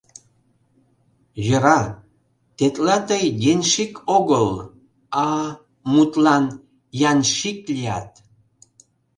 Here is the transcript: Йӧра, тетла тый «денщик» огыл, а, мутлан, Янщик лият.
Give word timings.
Йӧра, 1.45 1.79
тетла 2.57 2.97
тый 3.07 3.25
«денщик» 3.41 3.93
огыл, 4.17 4.47
а, 5.25 5.27
мутлан, 5.93 6.45
Янщик 7.09 7.59
лият. 7.75 8.11